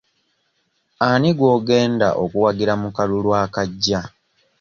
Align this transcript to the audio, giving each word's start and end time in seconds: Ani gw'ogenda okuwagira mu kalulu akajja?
Ani 1.07 1.29
gw'ogenda 1.37 2.09
okuwagira 2.23 2.73
mu 2.81 2.89
kalulu 2.95 3.29
akajja? 3.43 4.01